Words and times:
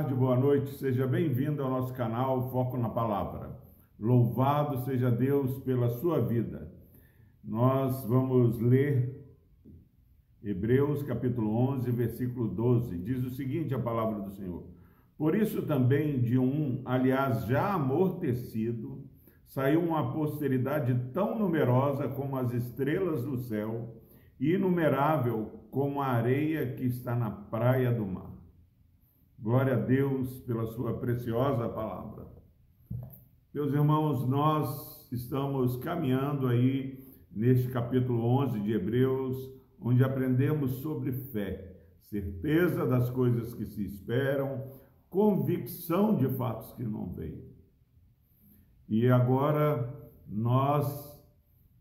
tarde, 0.00 0.14
boa 0.14 0.36
noite, 0.36 0.78
seja 0.78 1.06
bem-vindo 1.06 1.62
ao 1.62 1.68
nosso 1.68 1.92
canal 1.92 2.50
Foco 2.50 2.78
na 2.78 2.88
Palavra. 2.88 3.60
Louvado 3.98 4.82
seja 4.86 5.10
Deus 5.10 5.58
pela 5.58 5.90
sua 5.90 6.22
vida. 6.22 6.72
Nós 7.44 8.02
vamos 8.06 8.58
ler 8.58 9.22
Hebreus 10.42 11.02
capítulo 11.02 11.54
11, 11.54 11.90
versículo 11.90 12.48
12. 12.48 12.96
Diz 12.96 13.24
o 13.24 13.30
seguinte 13.30 13.74
a 13.74 13.78
palavra 13.78 14.22
do 14.22 14.30
Senhor: 14.30 14.64
Por 15.18 15.34
isso 15.34 15.60
também 15.66 16.18
de 16.18 16.38
um, 16.38 16.80
aliás, 16.86 17.44
já 17.44 17.74
amortecido, 17.74 19.04
saiu 19.44 19.80
uma 19.80 20.14
posteridade 20.14 20.98
tão 21.12 21.38
numerosa 21.38 22.08
como 22.08 22.38
as 22.38 22.54
estrelas 22.54 23.22
do 23.22 23.36
céu, 23.36 24.00
e 24.38 24.54
inumerável 24.54 25.66
como 25.70 26.00
a 26.00 26.06
areia 26.06 26.72
que 26.72 26.86
está 26.86 27.14
na 27.14 27.30
praia 27.30 27.92
do 27.92 28.06
mar. 28.06 28.39
Glória 29.42 29.72
a 29.72 29.78
Deus 29.78 30.38
pela 30.40 30.66
sua 30.66 30.98
preciosa 30.98 31.66
palavra. 31.66 32.26
Meus 33.54 33.72
irmãos, 33.72 34.28
nós 34.28 35.10
estamos 35.10 35.78
caminhando 35.78 36.46
aí 36.46 37.02
neste 37.30 37.68
capítulo 37.68 38.22
11 38.22 38.60
de 38.60 38.72
Hebreus, 38.72 39.50
onde 39.80 40.04
aprendemos 40.04 40.72
sobre 40.82 41.12
fé, 41.12 41.74
certeza 42.02 42.86
das 42.86 43.08
coisas 43.08 43.54
que 43.54 43.64
se 43.64 43.82
esperam, 43.82 44.62
convicção 45.08 46.14
de 46.14 46.28
fatos 46.36 46.74
que 46.74 46.84
não 46.84 47.10
veem. 47.14 47.42
E 48.86 49.08
agora 49.08 49.90
nós 50.28 51.18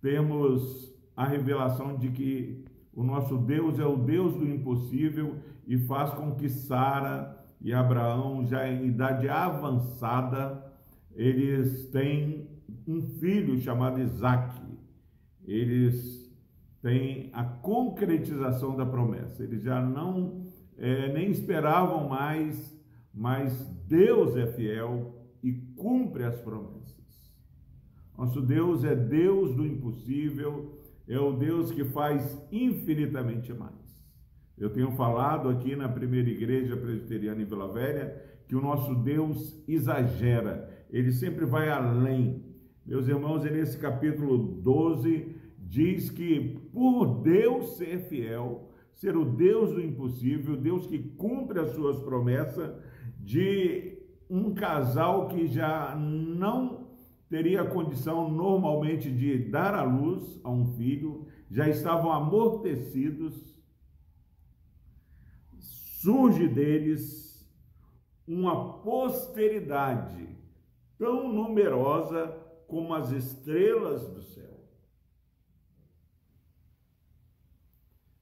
temos 0.00 0.94
a 1.16 1.26
revelação 1.26 1.98
de 1.98 2.12
que 2.12 2.64
o 2.92 3.02
nosso 3.02 3.36
Deus 3.38 3.80
é 3.80 3.84
o 3.84 3.96
Deus 3.96 4.36
do 4.36 4.48
impossível 4.48 5.36
e 5.66 5.76
faz 5.78 6.14
com 6.14 6.36
que 6.36 6.48
Sara 6.48 7.39
e 7.60 7.72
Abraão, 7.72 8.46
já 8.46 8.66
em 8.68 8.86
idade 8.86 9.28
avançada, 9.28 10.64
eles 11.14 11.90
têm 11.90 12.48
um 12.86 13.02
filho 13.18 13.58
chamado 13.60 14.00
Isaac. 14.00 14.58
Eles 15.44 16.30
têm 16.80 17.30
a 17.32 17.44
concretização 17.44 18.76
da 18.76 18.86
promessa. 18.86 19.42
Eles 19.42 19.62
já 19.62 19.80
não 19.80 20.46
é, 20.78 21.12
nem 21.12 21.30
esperavam 21.30 22.08
mais, 22.08 22.74
mas 23.12 23.52
Deus 23.86 24.36
é 24.36 24.46
fiel 24.46 25.14
e 25.42 25.52
cumpre 25.52 26.24
as 26.24 26.40
promessas. 26.40 27.00
Nosso 28.16 28.40
Deus 28.40 28.84
é 28.84 28.94
Deus 28.94 29.54
do 29.54 29.66
impossível, 29.66 30.78
é 31.08 31.18
o 31.18 31.32
Deus 31.32 31.72
que 31.72 31.84
faz 31.84 32.38
infinitamente 32.52 33.52
mais. 33.52 33.79
Eu 34.60 34.68
tenho 34.68 34.92
falado 34.92 35.48
aqui 35.48 35.74
na 35.74 35.88
primeira 35.88 36.28
igreja 36.28 36.76
presbiteriana 36.76 37.40
em 37.40 37.46
Vila 37.46 37.72
Velha 37.72 38.14
que 38.46 38.54
o 38.54 38.60
nosso 38.60 38.94
Deus 38.96 39.58
exagera, 39.66 40.68
ele 40.90 41.12
sempre 41.12 41.46
vai 41.46 41.70
além. 41.70 42.44
Meus 42.84 43.08
irmãos, 43.08 43.42
nesse 43.44 43.78
capítulo 43.78 44.36
12 44.60 45.34
diz 45.58 46.10
que 46.10 46.60
por 46.74 47.22
Deus 47.22 47.78
ser 47.78 48.00
fiel, 48.00 48.68
ser 48.92 49.16
o 49.16 49.24
Deus 49.24 49.72
do 49.72 49.80
impossível, 49.80 50.56
Deus 50.56 50.86
que 50.86 50.98
cumpre 50.98 51.58
as 51.58 51.70
suas 51.70 51.98
promessas, 52.00 52.74
de 53.18 53.98
um 54.28 54.52
casal 54.52 55.28
que 55.28 55.46
já 55.46 55.96
não 55.96 56.88
teria 57.30 57.64
condição 57.64 58.30
normalmente 58.30 59.10
de 59.10 59.38
dar 59.38 59.74
à 59.74 59.84
luz 59.84 60.38
a 60.44 60.50
um 60.50 60.66
filho, 60.74 61.26
já 61.50 61.68
estavam 61.68 62.12
amortecidos, 62.12 63.58
surge 66.00 66.48
deles 66.48 67.46
uma 68.26 68.78
posteridade 68.78 70.28
tão 70.96 71.30
numerosa 71.30 72.28
como 72.66 72.94
as 72.94 73.10
estrelas 73.10 74.08
do 74.08 74.22
céu. 74.22 74.64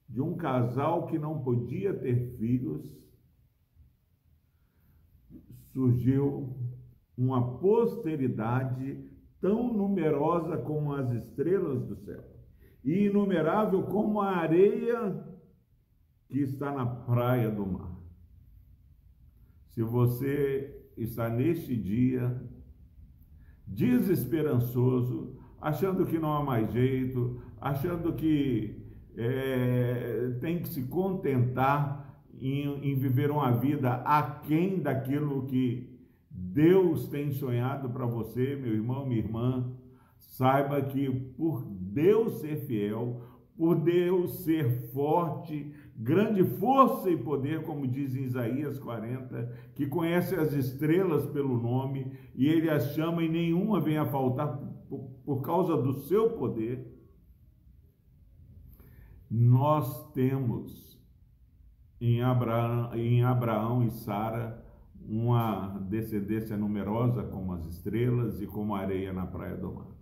De 0.09 0.21
um 0.21 0.37
casal 0.37 1.07
que 1.07 1.19
não 1.19 1.41
podia 1.41 1.95
ter 1.95 2.37
filhos, 2.37 2.85
surgiu 5.73 6.57
uma 7.17 7.59
posteridade 7.59 9.09
tão 9.41 9.73
numerosa 9.73 10.57
como 10.59 10.95
as 10.95 11.11
estrelas 11.13 11.85
do 11.85 11.95
céu 11.95 12.25
e 12.83 13.05
inumerável 13.07 13.85
como 13.85 14.21
a 14.21 14.37
areia 14.37 15.28
que 16.29 16.41
está 16.41 16.73
na 16.73 16.87
praia 16.87 17.51
do 17.51 17.67
mar. 17.67 17.97
Se 19.69 19.83
você 19.83 20.75
está 20.97 21.29
neste 21.29 21.77
dia 21.77 22.41
desesperançoso, 23.67 25.39
achando 25.61 26.07
que 26.07 26.19
não 26.19 26.33
há 26.33 26.43
mais 26.43 26.73
jeito, 26.73 27.41
achando 27.61 28.13
que 28.15 28.89
é, 29.17 30.37
tem 30.41 30.61
que 30.61 30.69
se 30.69 30.85
contentar 30.85 32.23
em, 32.41 32.91
em 32.91 32.95
viver 32.95 33.31
uma 33.31 33.51
vida 33.53 33.95
aquém 34.05 34.81
daquilo 34.81 35.47
que 35.47 35.99
Deus 36.31 37.09
tem 37.09 37.33
sonhado 37.33 37.91
para 37.91 38.07
você, 38.07 38.55
meu 38.55 38.73
irmão, 38.73 39.07
minha 39.07 39.21
irmã, 39.21 39.73
saiba 40.19 40.81
que 40.83 41.11
por 41.37 41.65
Deus 41.65 42.41
ser 42.41 42.57
fiel, 42.67 43.21
por 43.59 43.75
Deus 43.75 44.45
ser 44.45 44.71
forte, 44.93 45.75
grande 45.97 46.45
força 46.45 47.11
e 47.11 47.17
poder, 47.17 47.65
como 47.65 47.89
diz 47.89 48.15
em 48.15 48.23
Isaías 48.23 48.79
40, 48.79 49.53
que 49.75 49.85
conhece 49.85 50.37
as 50.37 50.53
estrelas 50.53 51.27
pelo 51.27 51.61
nome 51.61 52.13
e 52.37 52.47
ele 52.47 52.71
as 52.71 52.95
chama 52.95 53.21
e 53.25 53.29
nenhuma 53.29 53.81
vem 53.81 53.99
a 53.99 54.07
faltar 54.07 54.57
por, 54.89 55.11
por 55.25 55.43
causa 55.43 55.77
do 55.77 55.93
seu 55.93 56.31
poder. 56.31 56.87
Nós 59.29 60.09
temos 60.13 60.97
em 62.01 62.23
Abraão, 62.23 62.95
em 62.95 63.25
Abraão 63.25 63.83
e 63.83 63.91
Sara 63.91 64.65
uma 65.05 65.81
descendência 65.89 66.57
numerosa 66.57 67.25
como 67.25 67.53
as 67.55 67.65
estrelas 67.65 68.41
e 68.41 68.47
como 68.47 68.77
a 68.77 68.81
areia 68.81 69.13
na 69.13 69.27
praia 69.27 69.57
do 69.57 69.75
mar. 69.75 69.98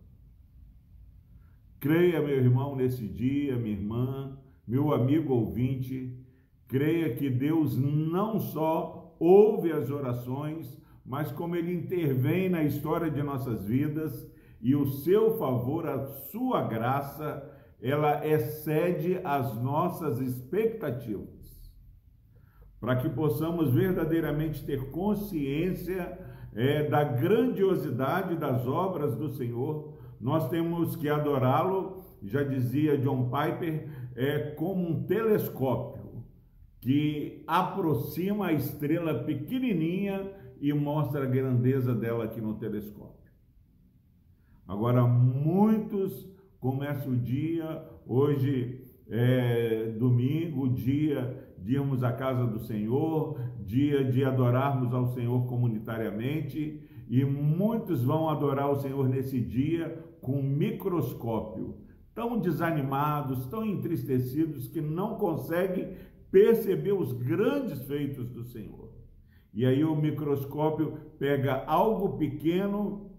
Creia, 1.87 2.21
meu 2.21 2.37
irmão, 2.37 2.75
nesse 2.75 3.07
dia, 3.07 3.55
minha 3.55 3.77
irmã, 3.77 4.37
meu 4.67 4.93
amigo 4.93 5.33
ouvinte, 5.33 6.19
creia 6.67 7.15
que 7.15 7.31
Deus 7.31 7.79
não 7.79 8.41
só 8.41 9.15
ouve 9.21 9.71
as 9.71 9.89
orações, 9.89 10.83
mas 11.05 11.31
como 11.31 11.55
Ele 11.55 11.73
intervém 11.73 12.49
na 12.49 12.65
história 12.65 13.09
de 13.09 13.23
nossas 13.23 13.65
vidas 13.65 14.29
e 14.61 14.75
o 14.75 14.85
seu 14.85 15.39
favor, 15.39 15.87
a 15.87 16.05
sua 16.07 16.67
graça, 16.67 17.49
ela 17.81 18.27
excede 18.27 19.21
as 19.23 19.55
nossas 19.63 20.19
expectativas. 20.19 21.71
Para 22.81 22.97
que 22.97 23.09
possamos 23.11 23.73
verdadeiramente 23.73 24.65
ter 24.65 24.91
consciência 24.91 26.19
é, 26.53 26.89
da 26.89 27.05
grandiosidade 27.05 28.35
das 28.35 28.67
obras 28.67 29.15
do 29.15 29.29
Senhor, 29.29 29.96
nós 30.21 30.49
temos 30.49 30.97
que 30.97 31.09
adorá-lo, 31.09 32.05
já 32.23 32.43
dizia 32.43 32.99
John 32.99 33.31
Piper, 33.31 33.89
é 34.15 34.51
como 34.51 34.89
um 34.89 35.03
telescópio 35.05 36.25
que 36.81 37.43
aproxima 37.47 38.47
a 38.47 38.53
estrela 38.53 39.25
pequenininha 39.25 40.31
e 40.61 40.73
mostra 40.73 41.25
a 41.25 41.27
grandeza 41.27 41.95
dela 41.95 42.25
aqui 42.25 42.41
no 42.41 42.55
telescópio. 42.55 43.31
Agora, 44.67 45.07
muitos 45.07 46.29
começam 46.59 47.13
o 47.13 47.17
dia, 47.17 47.85
hoje 48.07 48.83
é 49.09 49.95
domingo, 49.99 50.69
dia 50.69 51.45
de 51.59 51.75
irmos 51.75 52.03
à 52.03 52.13
casa 52.13 52.47
do 52.47 52.61
Senhor, 52.61 53.41
dia 53.65 54.05
de 54.05 54.25
adorarmos 54.25 54.93
ao 54.93 55.07
Senhor 55.09 55.47
comunitariamente, 55.47 56.81
e 57.09 57.25
muitos 57.25 58.03
vão 58.03 58.29
adorar 58.29 58.71
o 58.71 58.81
Senhor 58.81 59.09
nesse 59.09 59.41
dia 59.41 60.05
com 60.21 60.43
microscópio 60.43 61.87
tão 62.17 62.39
desanimados, 62.39 63.47
tão 63.47 63.63
entristecidos, 63.63 64.67
que 64.69 64.81
não 64.81 65.17
conseguem 65.17 65.95
perceber 66.31 66.93
os 66.93 67.13
grandes 67.13 67.83
feitos 67.83 68.31
do 68.31 68.43
Senhor. 68.43 68.91
E 69.53 69.67
aí 69.67 69.85
o 69.85 69.95
microscópio 69.95 70.99
pega 71.19 71.65
algo 71.67 72.17
pequeno 72.17 73.11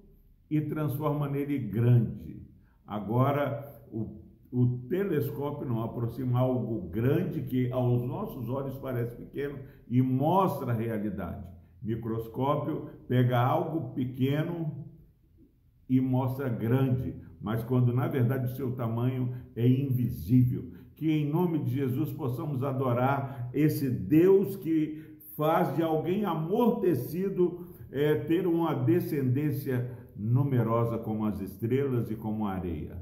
e 0.49 0.59
transforma 0.61 1.29
nele 1.29 1.59
grande. 1.59 2.41
Agora, 2.85 3.71
o, 3.91 4.19
o 4.51 4.79
telescópio 4.89 5.67
não 5.67 5.83
aproxima 5.83 6.39
algo 6.39 6.89
grande 6.89 7.43
que 7.43 7.71
aos 7.71 8.01
nossos 8.01 8.49
olhos 8.49 8.75
parece 8.77 9.15
pequeno 9.15 9.59
e 9.87 10.01
mostra 10.01 10.71
a 10.71 10.75
realidade. 10.75 11.45
Microscópio 11.87 12.89
pega 13.07 13.39
algo 13.39 13.93
pequeno 13.93 14.85
e 15.89 16.01
mostra 16.01 16.49
grande 16.49 17.15
mas 17.41 17.63
quando 17.63 17.93
na 17.93 18.07
verdade 18.07 18.51
o 18.51 18.55
seu 18.55 18.71
tamanho 18.71 19.33
é 19.55 19.67
invisível. 19.67 20.71
Que 20.95 21.11
em 21.11 21.29
nome 21.29 21.59
de 21.59 21.75
Jesus 21.75 22.11
possamos 22.11 22.63
adorar 22.63 23.49
esse 23.53 23.89
Deus 23.89 24.55
que 24.55 25.03
faz 25.35 25.75
de 25.75 25.83
alguém 25.83 26.25
amortecido 26.25 27.67
é, 27.91 28.15
ter 28.15 28.47
uma 28.47 28.73
descendência 28.73 29.91
numerosa 30.15 30.97
como 30.97 31.25
as 31.25 31.39
estrelas 31.39 32.09
e 32.09 32.15
como 32.15 32.47
a 32.47 32.53
areia. 32.53 32.97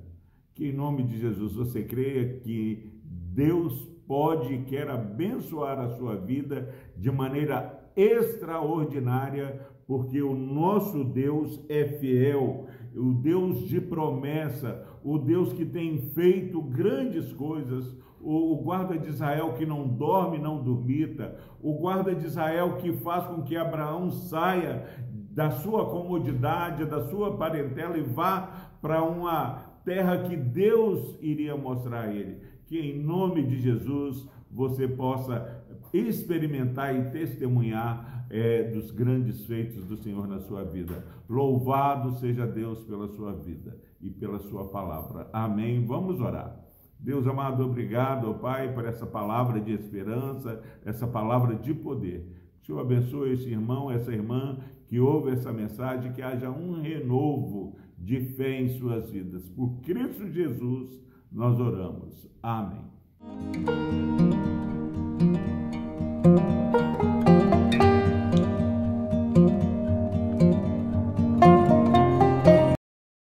Que 0.54 0.68
em 0.68 0.74
nome 0.74 1.04
de 1.04 1.18
Jesus 1.18 1.54
você 1.54 1.84
creia 1.84 2.40
que 2.40 2.92
Deus 3.04 3.86
pode 4.06 4.54
e 4.54 4.64
quer 4.64 4.90
abençoar 4.90 5.80
a 5.80 5.90
sua 5.98 6.16
vida 6.16 6.74
de 6.96 7.10
maneira 7.10 7.75
extraordinária, 7.96 9.60
porque 9.88 10.22
o 10.22 10.36
nosso 10.36 11.04
Deus 11.04 11.64
é 11.70 11.86
fiel, 11.86 12.68
o 12.96 13.14
Deus 13.14 13.68
de 13.68 13.80
promessa, 13.80 14.86
o 15.04 15.18
Deus 15.18 15.54
que 15.54 15.66
tem 15.66 15.98
feito 16.14 16.62
grandes 16.62 17.32
coisas, 17.34 17.96
o, 18.20 18.56
guarda 18.58 18.98
de 18.98 19.08
Israel 19.08 19.54
que 19.54 19.66
não 19.66 19.88
dorme, 19.88 20.40
não 20.40 20.64
dormita, 20.64 21.38
o 21.62 21.74
guarda 21.74 22.16
de 22.16 22.26
Israel 22.26 22.78
que 22.78 22.92
faz 22.92 23.28
com 23.28 23.44
que 23.44 23.56
Abraão 23.56 24.10
saia 24.10 24.88
da 25.32 25.52
sua 25.52 25.86
comodidade, 25.86 26.86
da 26.86 27.08
sua 27.08 27.38
parentela 27.38 27.98
e 27.98 28.02
vá 28.02 28.72
para 28.82 29.04
uma 29.04 29.64
terra 29.84 30.24
que 30.24 30.36
Deus 30.36 31.18
iria 31.22 31.56
mostrar 31.56 32.06
a 32.06 32.14
ele. 32.14 32.42
Que 32.66 32.80
em 32.80 33.00
nome 33.00 33.44
de 33.44 33.60
Jesus 33.60 34.28
você 34.50 34.88
possa 34.88 35.64
experimentar 35.94 36.96
e 36.96 37.12
testemunhar 37.12 38.26
é, 38.30 38.64
dos 38.64 38.92
grandes 38.92 39.46
feitos 39.46 39.86
do 39.86 39.98
Senhor 39.98 40.28
na 40.28 40.40
sua 40.40 40.64
vida. 40.64 41.06
Louvado 41.30 42.12
seja 42.20 42.46
Deus 42.46 42.84
pela 42.84 43.08
sua 43.10 43.34
vida 43.34 43.78
e 44.02 44.10
pela 44.10 44.40
sua 44.40 44.68
palavra. 44.68 45.30
Amém. 45.32 45.86
Vamos 45.86 46.20
orar. 46.20 46.60
Deus 47.00 47.28
amado, 47.28 47.64
obrigado, 47.64 48.34
Pai, 48.36 48.74
por 48.74 48.86
essa 48.86 49.06
palavra 49.06 49.60
de 49.60 49.72
esperança, 49.74 50.62
essa 50.84 51.06
palavra 51.06 51.56
de 51.56 51.74
poder. 51.74 52.26
O 52.62 52.66
Senhor 52.66 52.80
abençoe 52.80 53.34
esse 53.34 53.50
irmão, 53.50 53.92
essa 53.92 54.12
irmã 54.12 54.58
que 54.88 55.00
ouve 55.00 55.32
essa 55.32 55.52
mensagem, 55.52 56.14
que 56.14 56.22
haja 56.22 56.50
um 56.50 56.82
renovo 56.82 57.78
de 57.98 58.20
fé 58.20 58.60
em 58.60 58.70
suas 58.70 59.12
vidas. 59.12 59.48
Por 59.50 59.82
Cristo 59.82 60.28
Jesus, 60.28 61.00
nós 61.32 61.60
oramos. 61.60 62.28
Amém. 62.42 62.86